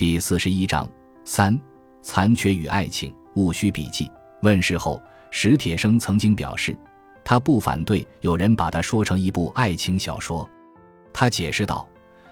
[0.00, 0.88] 第四十一章
[1.26, 1.60] 三
[2.00, 3.14] 残缺与爱情。
[3.34, 4.98] 戊戌笔记问世后，
[5.30, 6.74] 史铁生曾经表示，
[7.22, 10.48] 他不反对有人把它说成一部爱情小说。
[11.12, 11.86] 他解释道，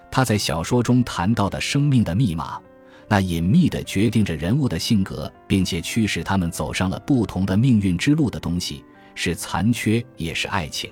[0.09, 2.59] 他在小说中谈到的生命的密码，
[3.07, 8.83] 那隐秘的决定着人物的性格，并且驱使他们走上了不同的命运之路的东西，
[9.13, 10.91] 是残缺，也是爱情。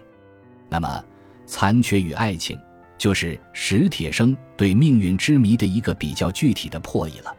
[0.69, 1.03] 那么，
[1.47, 2.55] 残缺与爱情，
[2.97, 7.35] 就是史铁生对命运之谜的一个比较具体的破译了。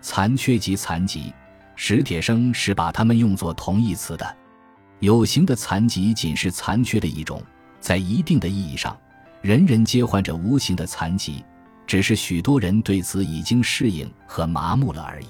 [0.00, 1.32] 残缺及残疾，
[1.76, 4.36] 史铁生是把它们用作同义词的。
[5.00, 7.42] 有形的残疾仅是残缺的一种，
[7.80, 8.98] 在一定的意义上，
[9.40, 11.42] 人人皆患着无形的残疾，
[11.86, 15.26] 只是许多人对此已经适应和麻木了而已。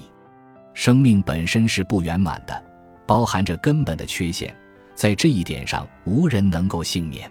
[0.75, 2.63] 生命本身是不圆满的，
[3.07, 4.55] 包含着根本的缺陷。
[4.95, 7.31] 在这一点上，无人能够幸免。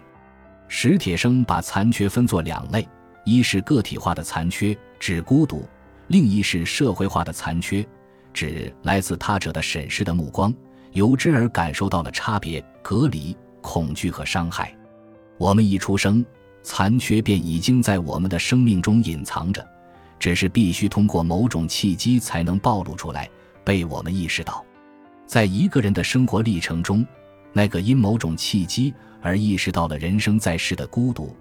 [0.72, 2.88] 史铁生把残缺分作两类：
[3.26, 5.68] 一是个体化的残缺，指孤独；
[6.08, 7.86] 另一是社会化的残缺，
[8.32, 10.53] 指来自他者的审视的目光，
[10.92, 14.72] 由之而感受到了差别、隔离、恐惧和伤害。
[15.40, 16.23] 我们一出生，
[16.62, 19.67] 残缺便已经在我们的生命中隐藏着，
[20.20, 23.28] 只是必须通过某种契机才能暴露出来，
[23.64, 24.64] 被我们意识到。
[25.25, 27.06] 在一个人的生活历程中，
[27.53, 31.36] 那个因某种契机而意识到了人生在世的孤独，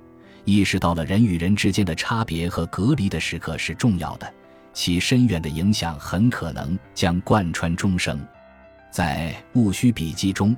[0.44, 4.32] 意识到了人与人之间的差别和隔离的时刻是重要的，
[4.72, 8.18] 其深远的影响很可能将贯穿终生。
[8.90, 10.56] 在《戊戌笔记》中，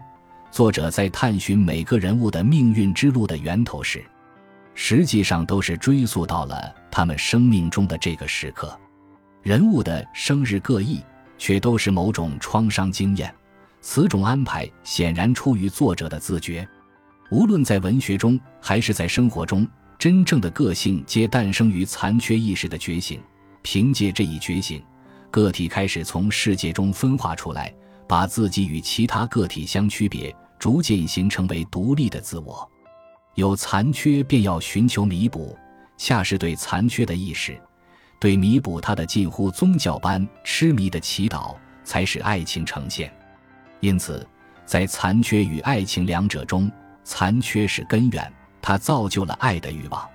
[0.50, 4.04] 作者在探寻每个人物的命运之路的源头时，
[4.74, 8.78] 实际上都是追溯到了他们生命中的这个时刻。
[9.42, 11.00] 人物的生日各异，
[11.38, 13.34] 却都是某种创伤经验。
[13.80, 16.66] 此种安排显然出于作者的自觉。
[17.30, 19.66] 无论在文学中还是在生活中，
[19.98, 23.20] 真正的个性皆诞生于残缺意识的觉醒。
[23.62, 24.82] 凭借这一觉醒，
[25.30, 27.72] 个体开始从世界中分化出来，
[28.08, 32.68] 把自己与其他个体相区别，逐渐形成为独立的自我。
[33.34, 35.56] 有残缺便要寻求弥补，
[35.98, 37.60] 恰是对残缺的意识，
[38.18, 41.54] 对弥补它的近乎宗教般痴迷的祈祷，
[41.84, 43.12] 才使爱情呈现。
[43.80, 44.26] 因此，
[44.64, 46.70] 在残缺与爱情两者中，
[47.02, 48.32] 残缺是根源，
[48.62, 50.08] 它造就了爱的欲望。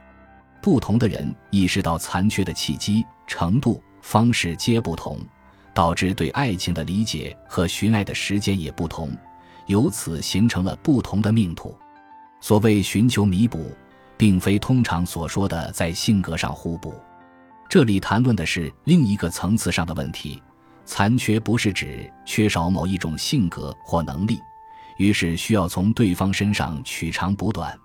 [0.61, 5.19] 不同的人意识到残缺的契机、程度、方式皆不同，
[5.73, 9.11] 导致对爱情的理解和寻爱的时间也不同，
[9.67, 11.75] 由此形成了不同的命途。
[12.41, 13.71] 所谓寻求弥补，
[14.15, 16.93] 并非通常所说的在性格上互补，
[17.67, 20.41] 这里谈论的是另一个层次上的问题。
[20.85, 24.40] 残缺不是指缺少某一种性格或能力，
[24.97, 27.78] 于是需要从对方身上取长补短。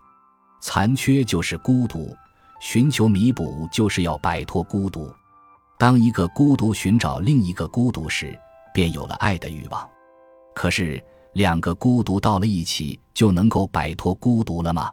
[0.61, 2.15] 残缺就是孤独，
[2.61, 5.11] 寻求弥补就是要摆脱孤独。
[5.79, 8.39] 当一个孤独寻找另一个孤独时，
[8.75, 9.89] 便有了爱的欲望。
[10.55, 14.93] 可是，两个孤独到了一起，就能够摆脱孤独了吗？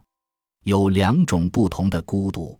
[0.63, 2.57] 有两种不同的孤独，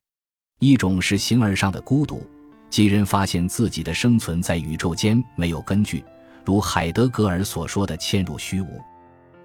[0.59, 2.22] 一种是形而上的孤独。
[2.69, 6.03] 即人发现自己的生存在宇宙间没有根据，
[6.44, 8.81] 如海德格尔所说的“嵌入虚无”，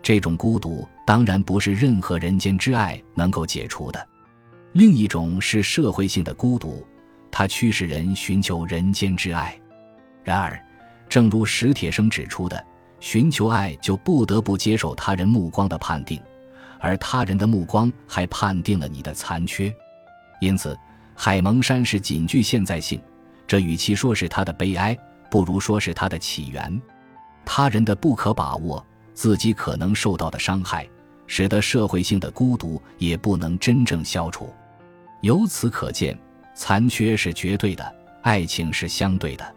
[0.03, 4.09] 这种孤独当然不是任何人间之爱能够解除的。
[4.73, 6.85] 另一种是社会性的孤独，
[7.31, 9.57] 它驱使人寻求人间之爱。
[10.25, 10.61] 然而，
[11.09, 12.65] 正如史铁生指出的，
[13.01, 16.21] 寻求爱就不得不接受他人目光的判定，
[16.81, 19.73] 而他人的目光还判定了你的残缺。
[20.41, 20.77] 因此，
[21.15, 23.01] 海蒙山是仅具现在性。
[23.53, 24.97] 这与其说是他的悲哀，
[25.31, 26.81] 不如说是他的起源。
[27.45, 28.83] 他人的不可把握，
[29.13, 30.89] 自己可能受到的伤害，
[31.27, 34.51] 使得社会性的孤独也不能真正消除。
[35.21, 36.19] 由此可见，
[36.55, 39.55] 残缺是绝对的，爱情是相对的。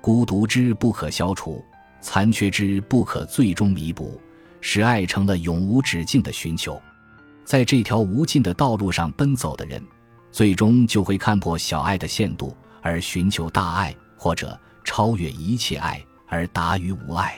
[0.00, 1.62] 孤独之不可消除，
[2.00, 4.18] 残缺之不可最终弥补，
[4.62, 6.80] 使爱成了永无止境的寻求。
[7.44, 9.86] 在这条无尽的道路上奔走的人，
[10.32, 12.56] 最终就会看破小爱的限度。
[12.86, 17.34] 而寻求大爱，或者超越一切爱而达于无爱。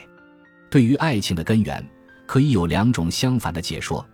[0.69, 1.83] 对于爱情的根源，
[2.27, 4.05] 可以有两种相反的解说：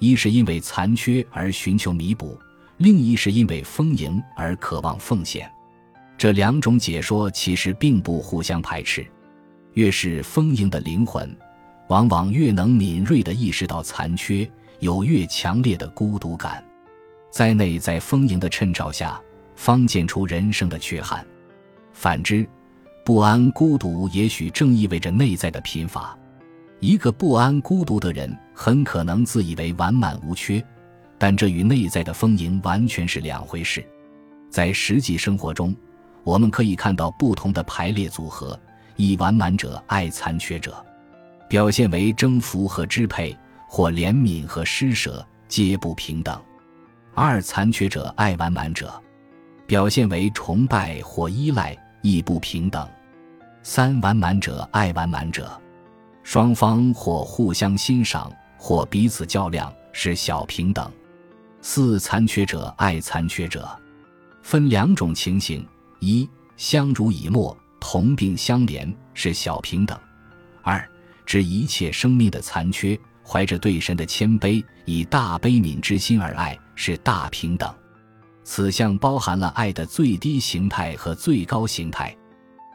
[0.00, 2.36] 一是因为残缺而寻求弥补，
[2.78, 5.48] 另一是因为丰盈而渴望奉献。
[6.18, 9.06] 这两种解说其实并不互相排斥。
[9.74, 11.32] 越是丰盈的灵魂，
[11.86, 14.50] 往往越能敏锐地意识到残缺，
[14.80, 16.64] 有越强烈的孤独感。
[17.30, 19.22] 在内在丰盈的衬照下。
[19.60, 21.22] 方见出人生的缺憾，
[21.92, 22.48] 反之，
[23.04, 26.16] 不安孤独也许正意味着内在的贫乏。
[26.78, 30.64] 一个不安孤独的人，很可能自以为完满无缺，
[31.18, 33.84] 但这与内在的丰盈完全是两回事。
[34.48, 35.76] 在实际生活中，
[36.24, 38.58] 我们可以看到不同的排列组合：
[38.96, 40.82] 一完满者爱残缺者，
[41.50, 43.36] 表现为征服和支配，
[43.68, 46.34] 或怜悯和施舍皆不平等；
[47.14, 48.90] 二残缺者爱完满者，
[49.70, 52.84] 表现为崇拜或依赖，亦不平等；
[53.62, 55.48] 三完满者爱完满者，
[56.24, 60.90] 双方或互相欣赏，或彼此较量，是小平等；
[61.62, 63.64] 四残缺者爱残缺者，
[64.42, 65.64] 分两种情形。
[66.00, 69.96] 一相濡以沫，同病相怜，是小平等；
[70.64, 70.84] 二
[71.24, 77.72] 知一切生命的残缺，怀着对神的谦卑，以大悲悯之心而爱，是大平等。
[78.42, 82.14] 此项包含了爱的最低形态和最高形态。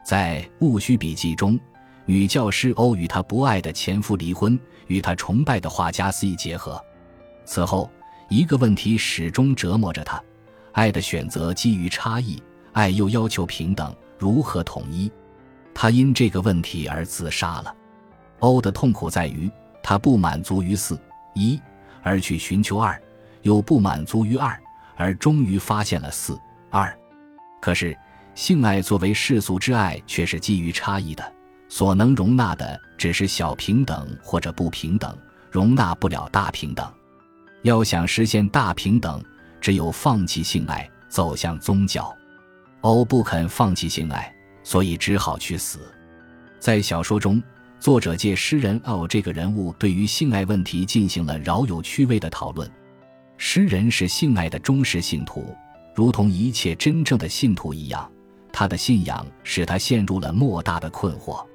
[0.06, 1.60] 在《戊戌笔记》中，
[2.06, 6.82] 女教师欧与她不爱的前夫离婚，与她崇拜的画家 C 结合。
[7.46, 7.90] 此后，
[8.30, 10.22] 一个问题始终折磨着她：
[10.74, 12.42] 爱的选择基于差异。
[12.74, 15.10] 爱又要求平等，如何统一？
[15.74, 17.74] 他因这个问题而自杀了。
[18.40, 19.50] 欧的痛苦在于，
[19.82, 21.00] 他不满足于四
[21.34, 21.58] 一，
[22.04, 22.94] 而去寻求二；
[23.44, 24.62] 又不满足于二，
[24.96, 26.40] 而终于发现了四
[26.70, 26.98] 二。
[27.62, 27.98] 可是，
[28.34, 31.34] 性爱作为世俗之爱，却是基于差异的，
[31.68, 35.18] 所能容纳的只是小平等或者不平等，
[35.50, 36.86] 容纳不了大平等。
[37.64, 39.24] 要想实现大平等，
[39.60, 42.16] 只有放弃性爱，走向宗教。
[42.82, 44.32] 欧不肯放弃性爱，
[44.64, 45.80] 所以只好去死。
[46.60, 47.42] 在小说中，
[47.80, 52.70] 作者借诗人奥这个人物，对于性爱问题进行了饶有趣味的讨论。
[53.38, 55.56] 诗人是性爱的忠实信徒，
[55.94, 58.12] 如同一切真正的信徒一样，
[58.52, 61.46] 他的信仰使他陷入了莫大的困惑。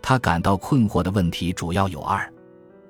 [0.00, 2.32] 他感到困惑的问题主要有二：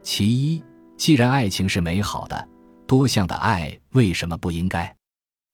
[0.02, 0.62] 其一，
[0.96, 2.48] 既然爱情是美好的、
[2.86, 4.94] 多项的爱，为什么不应该？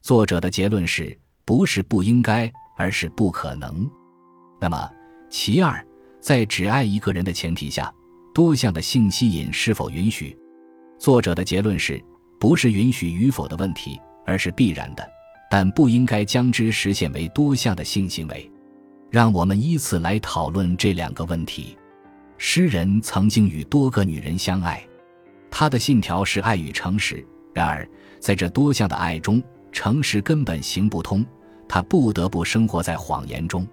[0.03, 1.19] 作者的结论是。
[1.45, 3.91] 不是不应该，而是不可能。
[4.61, 4.89] 那么，
[5.29, 5.85] 其二，
[6.21, 7.93] 在只爱一个人的前提下，
[8.33, 10.39] 多项的性吸引是否允许？
[11.01, 12.03] 作者的结论是：
[12.43, 15.09] 不是允许与否的问题，而是必然的，
[15.49, 18.51] 但不应该将之实现为多项的性行为。
[19.13, 21.79] 让我们依次来讨论这两个问题。
[22.39, 24.85] 诗人曾经与多个女人相爱，
[25.53, 27.25] 他的信条是爱与诚实。
[27.55, 29.41] 然而，在这多项的爱中，
[29.71, 31.25] 诚实根本行不通，
[31.69, 33.65] 他不得不生活在谎言中。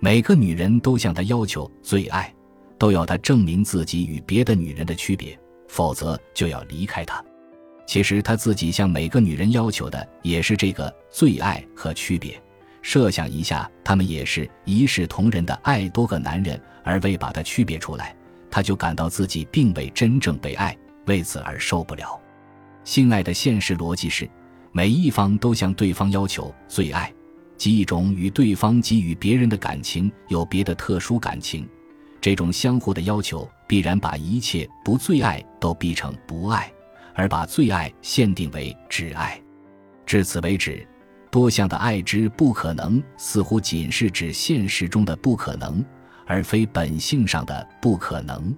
[0.00, 2.34] 每个女人都向他要求最爱，
[2.78, 5.38] 都要他证明自己与别的女人的区别，
[5.68, 7.22] 否则就要离开他。
[7.88, 12.38] 其实他自己向每个女人要求的也是这个最爱和区别。
[12.82, 18.14] 设想一下，他们也是一视同仁的爱多个男人，而未把他区别出来，
[18.50, 20.76] 他就感到自己并未真正被爱，
[21.06, 22.20] 为此而受不了。
[22.84, 24.28] 性爱的现实逻辑是。
[24.70, 27.10] 每一方都向对方要求最爱，
[27.56, 31.66] 即一种与对方给予别人的感情有别的特殊感情。
[32.20, 36.70] 这种相互的要求必然把一切不最爱都逼成不爱，
[37.18, 39.38] 而把最爱限定为挚爱。
[40.06, 40.86] 至此为止，
[41.30, 45.84] 多项的爱之不可能似乎仅是指现实中的不可能，
[46.26, 48.54] 而非本性上的不可能。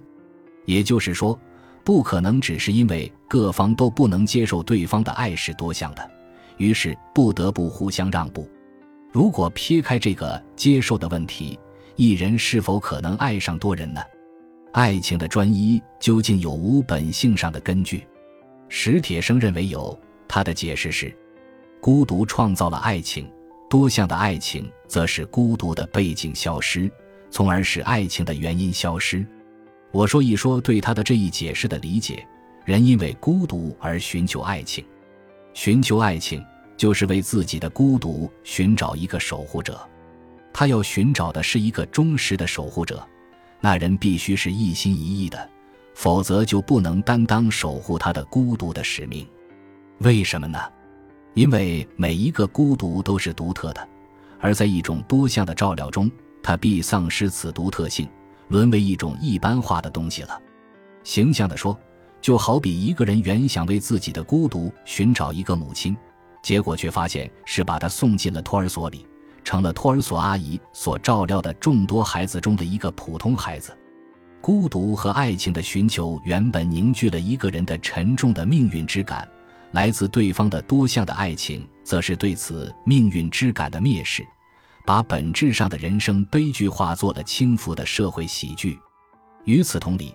[0.65, 1.37] 也就是说。
[1.83, 6.11] 不可能只是因为各方都不能接受对方的爱是多项的，
[6.57, 8.47] 于是不得不互相让步。
[9.11, 11.59] 如果撇开这个接受的问题，
[11.95, 13.99] 一人是否可能爱上多人呢？
[14.73, 18.07] 爱情的专一究竟有无本性上的根据？
[18.73, 19.99] 史铁生认为有，
[20.29, 21.13] 他的解释是：
[21.81, 23.29] 孤独创造了爱情，
[23.69, 26.89] 多项的爱情则使孤独的背景消失，
[27.29, 29.27] 从而使爱情的原因消失。
[29.91, 32.25] 我说一说对他的这一解释的理解：
[32.63, 34.85] 人因为孤独而寻求爱情，
[35.53, 36.41] 寻求爱情
[36.77, 39.77] 就是为自己的孤独寻找一个守护者。
[40.53, 43.05] 他要寻找的是一个忠实的守护者，
[43.59, 45.49] 那人必须是一心一意的，
[46.01, 49.23] 否则就不能担当守护他的孤独的使命。
[49.99, 50.57] 为什么呢？
[51.35, 53.87] 因为每一个孤独都是独特的，
[54.39, 56.09] 而在一种多项的照料中，
[56.41, 58.09] 他必丧失此独特性。
[58.47, 60.41] 沦为一种一般化的东西了。
[61.03, 61.77] 形象地说，
[62.19, 65.95] 就好比一个人原想为自己的孤独寻找一个母亲，
[66.41, 69.05] 结果却发现是把他送进了托儿所里，
[69.43, 73.71] 成了托儿所阿姨所照料的众多孩子中的一个普通孩子。
[74.41, 79.29] 孤独和爱情的寻求原本凝聚了一个人的沉重的命运之感，
[79.71, 84.25] 来自对方的多项的爱情，则是对此命运之感的蔑视。
[84.83, 88.79] 把本质上的人生悲剧化作了轻浮的社会喜剧。
[89.45, 90.11] 与此同理，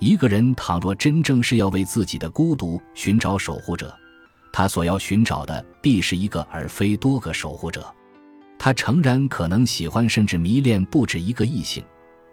[0.00, 3.96] 一个人倘若真正是要为自己的孤独寻找守护者，
[4.52, 7.94] 他所要寻找的必是一个而非多个守护者。
[8.58, 11.84] 他诚然可能喜欢甚至迷恋不止一个异性，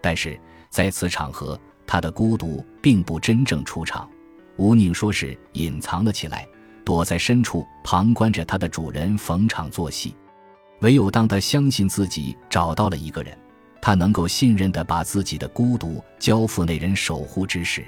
[0.02, 0.40] 但是
[0.76, 4.10] 在此场合，他的孤独并不真正出场，
[4.58, 6.46] 吴宁说是隐藏了起来，
[6.84, 10.14] 躲在深处旁观着他的主人逢场作戏。
[10.82, 13.38] 唯有当他相信自己找到了一个人，
[13.82, 17.86] 他能够信任地把自己的孤独交付那人守护之时，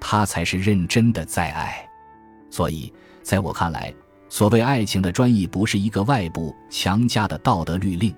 [0.00, 1.86] 他才是认真的在爱。
[2.50, 2.90] 所以，
[3.22, 3.92] 在我看来，
[4.30, 8.14] 所谓爱情的专一，不是一个外部强加的道德律令，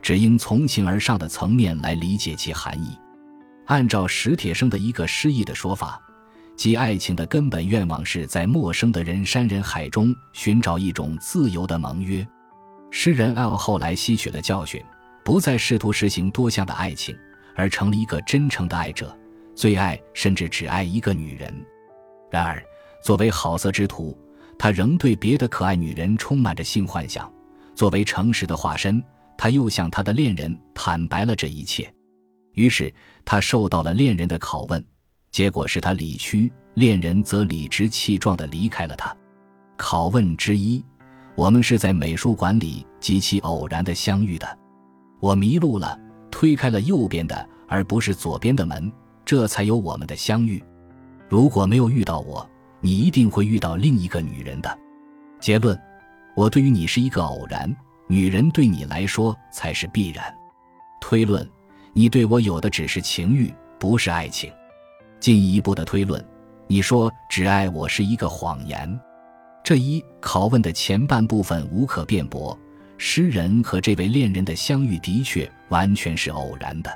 [0.00, 2.96] 只应从情而上的层面来理解其含义。
[3.66, 6.00] 按照史铁生的一个诗意的说法，
[6.56, 12.26] 即爱情的根本愿望是在陌生的人山人海中寻找一种自由的盟约。
[12.90, 14.82] 诗人 L 后来吸取了教训，
[15.24, 17.16] 不再试图实行多项的爱情，
[17.54, 19.16] 而成了一个真诚的爱者，
[19.54, 21.54] 最爱甚至只爱一个女人。
[22.30, 22.62] 然而，
[23.02, 24.16] 作为好色之徒，
[24.58, 27.32] 他仍对别的可爱女人充满着性幻想。
[27.74, 29.02] 作为诚实的化身，
[29.38, 31.90] 他又向他的恋人坦白了这一切。
[32.54, 32.92] 于是，
[33.24, 34.84] 他受到了恋人的拷问，
[35.30, 39.14] 结果是他理屈，恋人则理直气壮地离开了他。
[39.78, 40.84] 拷问之一：
[41.34, 44.58] 我们是在美术馆里极其偶然的相遇的。
[45.20, 45.98] 我迷路了，
[46.30, 48.92] 推开了右边的而不是左边的门，
[49.24, 50.62] 这才有我们的相遇。
[51.28, 52.48] 如果没有遇到我，
[52.80, 54.78] 你一定会遇到另一个女人的。
[55.40, 55.80] 结论：
[56.36, 57.74] 我对于你是一个偶然，
[58.08, 60.32] 女人对你来说才是必然。
[61.00, 61.48] 推论：
[61.94, 64.50] 你对我有的只是情欲，不是爱情。
[65.20, 66.24] 进一步的推论：
[66.66, 69.00] 你说只爱我是一个谎言。
[69.62, 72.58] 这一拷问的前半部分无可辩驳，
[72.96, 76.90] 诗人和这位恋人的相遇的确完全是偶然的。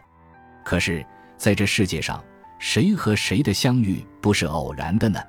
[0.64, 1.04] 可是，
[1.36, 2.24] 在这世界上，
[2.58, 5.20] 谁和谁的相遇不是偶然的呢？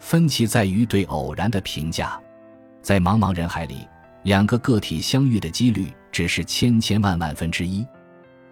[0.00, 2.20] 分歧在于对偶然的评价，
[2.82, 3.88] 在茫茫人海里，
[4.24, 7.86] 两个个体相遇的几率只是千千万万分之一，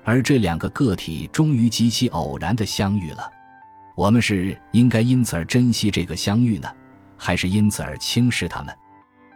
[0.05, 3.31] 而这两个个体终于极其偶然的相遇了。
[3.97, 6.69] 我们是应该因此而珍惜这个相遇呢，
[7.17, 8.75] 还是因此而轻视他们？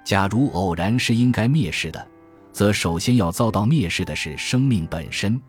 [0.05, 2.07] 假如偶然是应该蔑视的，
[2.53, 5.41] 则首先要遭到蔑视的是生命本身，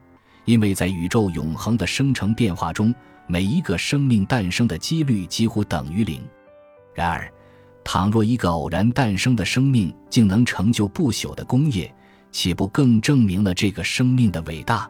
[0.46, 2.94] 因为在宇宙永恒的生成变化中，
[3.28, 6.22] 每一个生命诞生的几率几乎等于零。
[6.94, 7.32] 然而，
[7.84, 11.92] 倘若一个偶然诞生的生命竟能成就不朽的功业，
[12.32, 14.90] 岂不更证明了这个生命的伟大？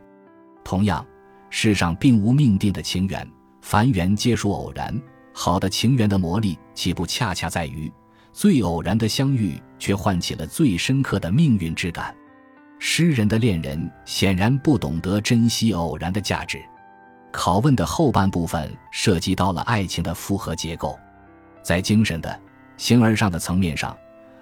[0.64, 1.06] 同样，
[1.50, 3.28] 世上并无命定的情缘，
[3.62, 5.00] 凡缘皆属偶然。
[5.34, 7.92] 好的情缘的魔力，岂不恰恰在于
[8.34, 12.16] 最偶然的相遇，却唤起了最深刻的命运之感？
[12.78, 16.62] 诗人的恋人显然不懂得珍惜偶然的价值。
[17.32, 20.98] 拷问的后半部分涉及到了爱情的复合结构。
[21.62, 22.40] 在精神的
[22.78, 23.96] 形而上的层面上，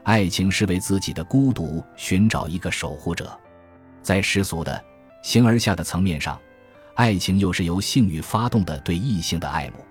[0.03, 3.25] 爱情是为自己的孤独寻找一个守护者；
[4.01, 4.81] 在世俗的
[5.27, 6.39] 形而下的层面上，
[6.95, 9.85] 爱情又是由性欲发动的对异性的爱慕。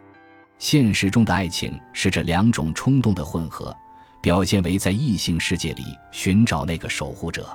[0.59, 3.77] 现实中的爱情是这两种冲动的混合，
[4.23, 7.47] 表现为在异性世界里寻找那个守护者。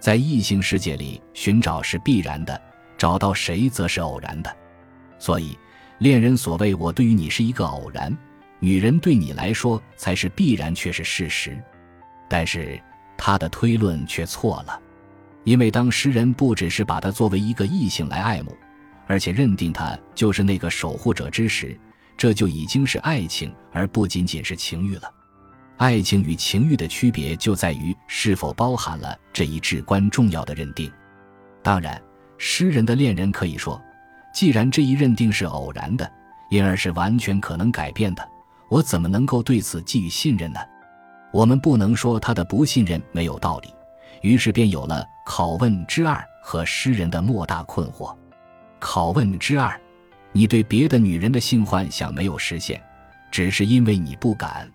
[0.00, 2.60] 在异性世界里寻找是必然的，
[2.98, 4.52] 找到谁则是偶然的。
[5.16, 5.56] 所以，
[5.98, 8.12] 恋人所谓“我对于你是一个偶然”。
[8.58, 11.56] 女人对你来说才是必然，却是事实。
[12.28, 12.76] 但是
[13.16, 14.80] 他的推论却错了，
[15.44, 18.56] 因为当诗人不只是把她作为一个异性来爱慕，
[19.06, 21.78] 而且认定她就是那个守护者之时，
[22.16, 25.10] 这就已经是爱情，而不仅仅是情欲了。
[25.76, 30.90] 爱情与情欲的区别就在于是否包含了这一至关重要的认定。
[31.62, 32.00] 当然，
[32.38, 33.80] 诗人的恋人可以说，
[34.32, 36.10] 既然这一认定是偶然的，
[36.48, 38.26] 因而是完全可能改变的。
[38.70, 40.60] 我怎么能够对此寄予信任呢？
[41.32, 43.68] 我们不能说他的不信任没有道理。
[44.24, 48.16] 于是便有了拷问之二和诗人的莫大困惑。
[48.80, 49.78] 拷问之二：
[50.32, 52.82] 你对别的女人的性幻想没有实现，
[53.30, 54.66] 只是因为你不敢。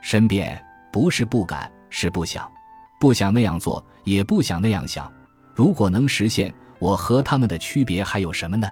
[0.00, 0.58] 申辩：
[0.90, 2.50] 不是不敢，是不想，
[2.98, 5.12] 不想那样做，也不想那样想。
[5.54, 8.66] 如果能实现，我和他们的区别还有什么呢？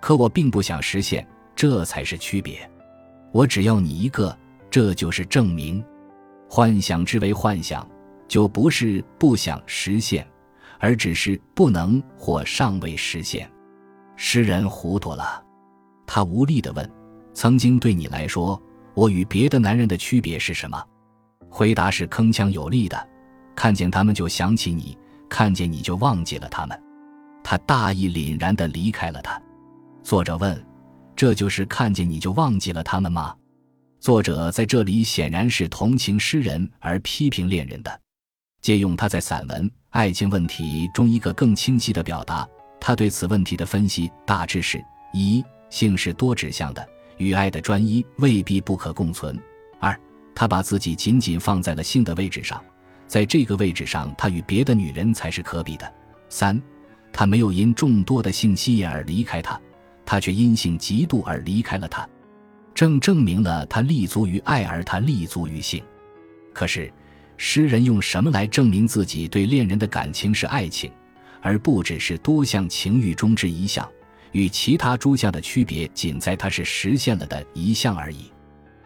[0.00, 2.66] 可我并不想实现，这才是区别。
[3.32, 4.34] 我只要你一个，
[4.70, 5.84] 这就是证明。
[6.48, 7.86] 幻想之为幻想，
[8.32, 10.26] 就不是不想实现，
[10.78, 13.46] 而只是不能或尚未实现。
[14.16, 15.44] 诗人糊涂了，
[16.06, 16.90] 他无力地问
[17.34, 18.58] ：“曾经对你来说，
[18.94, 20.82] 我与别的男人的区别是什么？”
[21.50, 23.06] 回答是铿锵有力的
[23.54, 24.96] ：“看见他们就想起你，
[25.28, 26.82] 看见你就忘记了他们。”
[27.44, 29.38] 他大义凛然地离开了他。
[30.02, 30.58] 作者问。
[31.14, 33.36] 这就是看见你就忘记了他们吗？
[34.00, 38.00] 作者在这里显然是同情诗人而批评恋人的，
[38.62, 42.48] 借用他在散文《爱情问题中一个更清晰的表达。
[42.80, 46.88] 他对此问题的分析大致是：一、性是多指向的，
[47.18, 49.36] 与爱的专一未必不可共存；
[49.80, 49.98] 二、
[50.34, 52.62] 他把自己仅仅放在了性的位置上，
[53.08, 55.86] 在这个位置上，他与别的女人才是可比的；
[56.28, 56.60] 三、
[57.12, 59.60] 他没有因众多的性吸引而离开他，
[60.06, 62.08] 他却因性嫉妒而离开了他，
[62.74, 65.82] 正证明了他立足于爱，而他立足于性。
[66.52, 66.92] 可是，
[67.44, 70.88] 诗人用什么来证明自己对恋人的感情是爱情？
[71.40, 73.86] 而不只是多项情欲中之一项，
[74.30, 78.30] 与其他诸项的区别仅在它是实现了的一项而已。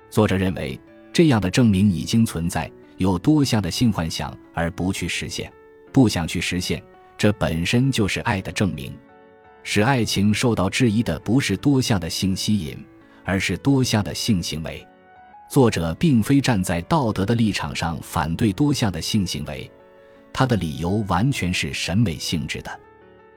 [0.08, 0.80] 作者认为，
[1.12, 5.52] 这样的证明已经存在，有多项的性幻想而不去实现，
[5.92, 6.82] 不想去实现，
[7.18, 8.96] 这本身就是爱的证明。
[9.64, 12.82] 使爱情受到质疑的不是多项的性吸引，
[13.22, 14.82] 而是多项的性行为。
[15.48, 19.70] 作者并非站在道德的立场上反对多项的性行为。
[20.32, 22.80] 他的理由完全是审美性质的。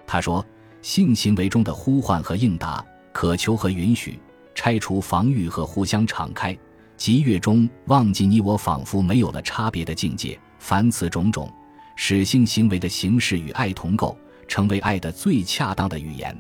[0.06, 0.46] 他说，
[0.82, 4.20] 性行为中的呼唤和应答、渴求和允许、
[4.54, 6.58] 拆除防御和互相敞开、
[6.98, 10.38] 集悦中忘记你我，仿佛没有了差别的境界。
[10.58, 11.50] 凡此种种，
[11.96, 16.38] 使性行为的形式与爱同构，成为爱的最恰当的语言。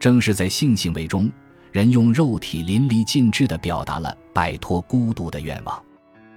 [0.00, 1.30] 正是在性行为中，
[1.72, 5.82] 人用肉体淋漓尽致地表达了摆脱孤独的愿望。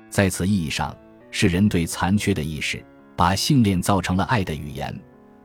[0.09, 0.95] 在此意义上，
[1.29, 2.83] 是人对残缺的意识。
[3.17, 4.93] 把性恋造成了爱的语言，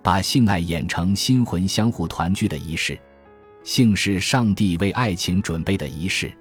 [0.02, 2.98] 把性爱演成心魂相互团聚的仪式。
[3.62, 6.32] 性是上帝为爱情准备的仪式，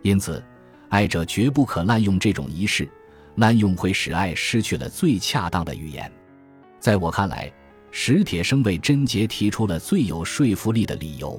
[0.00, 0.42] 因此，
[0.88, 2.88] 爱者绝不可滥用这种仪式，
[3.34, 6.10] 滥用会使爱失去了最恰当的语言。
[6.80, 7.52] 在我看来，
[7.90, 11.38] 史铁生为贞洁提出了最有说服力的理由：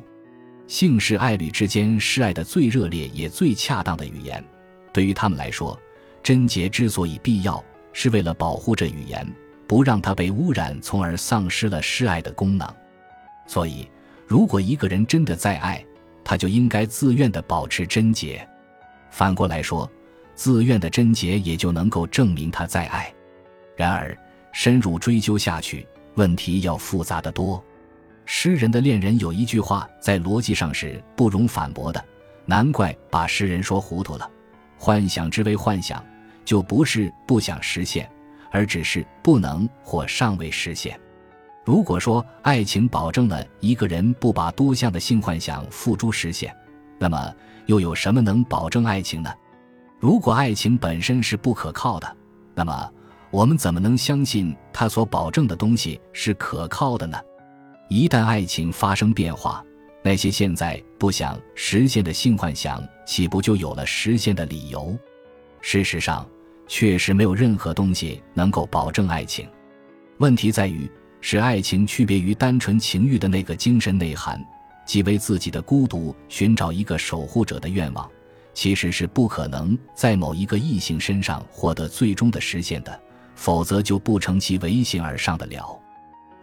[0.68, 4.44] 性是爱侣之间示爱的最热烈也最恰当的语言。
[4.92, 5.80] 对于他们来说，
[6.22, 7.64] 贞洁之所以必要。
[7.96, 9.24] 是为了保护这语言，
[9.68, 12.68] 不让它被污染，从而丧失了示爱的功能。
[13.46, 13.88] 所以，
[14.26, 15.86] 如果一个人真的在爱，
[16.24, 18.44] 他就应该自愿地保持贞洁。
[19.12, 19.88] 反过来说，
[20.34, 23.14] 自愿的贞洁也就能够证明他在爱。
[23.76, 24.18] 然而，
[24.52, 27.64] 深入追究下去，问题要复杂得多。
[28.26, 32.04] 诗人的恋人有一句话，在逻辑上是不容反驳的，
[32.46, 34.30] 难怪把诗人说糊涂了。
[34.78, 36.04] 幻想之为幻想。
[36.46, 38.06] 就不是不想实现，
[38.52, 41.00] 而只是不能或尚未实现。
[41.64, 46.54] 如果说爱情保证了一个人不把多项的性幻想付诸实现，
[47.00, 47.34] 那么
[47.68, 49.34] 又有什么能保证爱情呢？
[50.02, 52.18] 如果爱情本身是不可靠的，
[52.54, 52.92] 那么
[53.32, 57.18] 我们怎么能相信它所保证的东西是可靠的呢？
[57.96, 59.64] 一旦爱情发生变化，
[60.02, 64.98] 那些现在不想实现的性幻想，岂不就有了实现的理由？
[65.62, 66.28] 事实上，
[66.68, 69.48] 确实没有任何东西能够保证爱情。
[70.18, 70.90] 问题在于，
[71.22, 74.44] 使爱情区别于单纯情欲的那个精神内涵，
[74.88, 78.10] 即为自己的孤独寻找一个守护者的愿望，
[78.56, 83.00] 其实是不可能在某一个异性身上获得最终的实现的，
[83.36, 85.80] 否则就不成其为形而上的了。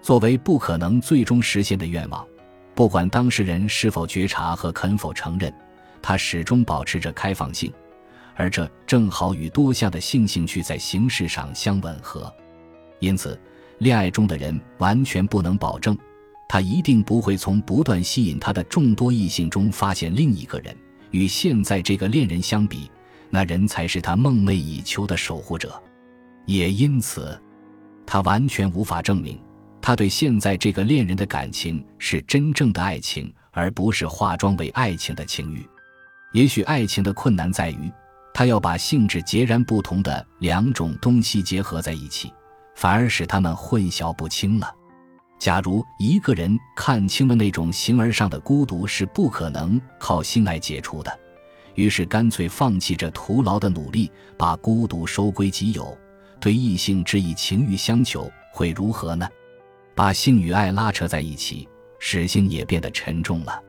[0.03, 2.27] 作为不可能最终实现的愿望，
[2.75, 5.53] 不管当事人是否觉察和肯否承认，
[6.01, 7.73] 他始终保持着开放性。
[8.35, 12.33] 而这正好与多项的性兴趣在形式上相吻合，
[12.99, 13.39] 因此，
[13.79, 15.97] 恋爱中的人完全不能保证，
[16.49, 20.75] 他一定不会从不断吸引他的众多异性中发现另一个人。
[21.11, 22.91] 与现在这个恋人相比，
[23.29, 25.79] 那人才是他梦寐以求的守护者。
[26.47, 27.39] 也因此，
[28.07, 29.39] 他完全无法证明
[29.91, 35.69] 他对现在这个恋人的感情是真正的爱情，而不是化妆为爱情的情欲。
[36.33, 37.91] 也许爱情的困难在于。
[38.33, 42.33] 他要把性质截然不同的两种东西结合在一起，
[42.77, 44.73] 反而使他们混淆不清了。
[45.41, 51.19] 假如一个人看清了那种形而上的孤独是不可能靠性爱解除的，
[51.75, 55.99] 于是干脆放弃这徒劳的努力，把孤独收归己有，
[56.39, 59.29] 对异性只以情欲相求，会如何呢？
[60.01, 63.63] 把性与爱拉扯在一起，使性也变得沉重了。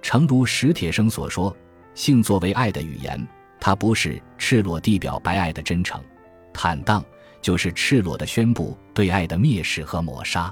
[0.00, 1.54] 诚如史铁生所说，
[1.92, 3.28] 性作为爱的语言。
[3.60, 6.02] 它不是赤裸地表白爱的真诚、
[6.50, 7.04] 坦荡，
[7.42, 10.50] 就是赤裸的宣布对爱的蔑视和抹杀。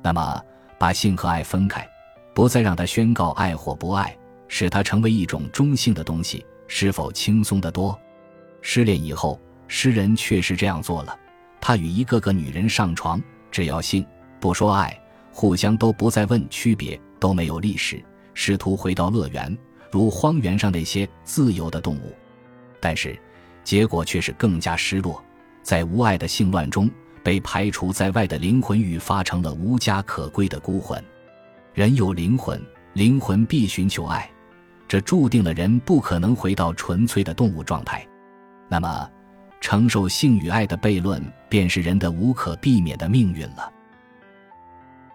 [0.00, 0.40] 那么，
[0.78, 1.84] 把性和爱分开，
[2.32, 7.98] 不再让它宣告爱或不爱，使它成为一种中性的东西，是否轻松得多？
[8.60, 11.18] 失恋以后，诗人确实这样做了。
[11.60, 13.20] 他与一个个女人上床，
[13.50, 14.06] 只要性，
[14.42, 15.00] 不说爱，
[15.30, 18.02] 互相都不再问区别，都没有历史，
[18.34, 19.56] 试图回到乐园，
[19.88, 22.12] 如荒原上那些自由的动物。
[22.80, 23.16] 但是，
[23.62, 25.22] 结果却是更加失落。
[25.62, 26.90] 在无爱的性乱中，
[27.22, 31.00] 被排除在外的灵魂愈发成了无家可归的孤魂。
[31.72, 32.60] 人有灵魂，
[32.94, 34.28] 灵魂必寻求爱，
[34.88, 38.04] 这注定了人不可能回到纯粹的动物状态。
[38.68, 39.08] 那么，
[39.60, 43.72] 承受性与爱的悖论，便是人的无可避免的命运了。